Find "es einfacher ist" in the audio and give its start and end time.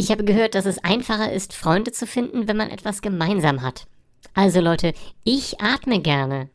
0.64-1.52